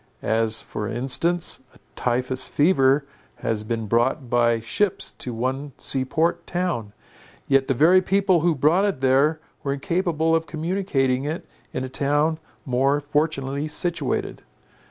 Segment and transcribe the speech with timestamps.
[0.23, 3.05] As for instance, a typhus fever
[3.35, 6.91] has been brought by ships to one sea port town;
[7.47, 11.87] yet the very people who brought it there, were incapable of communicating it in a
[11.87, 14.41] town more fortunately situated.